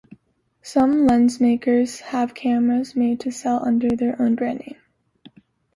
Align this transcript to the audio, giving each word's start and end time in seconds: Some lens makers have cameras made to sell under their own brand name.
Some 0.63 1.05
lens 1.05 1.39
makers 1.39 1.99
have 1.99 2.33
cameras 2.33 2.95
made 2.95 3.19
to 3.19 3.29
sell 3.31 3.63
under 3.63 3.95
their 3.95 4.19
own 4.19 4.33
brand 4.33 4.61
name. 4.61 4.81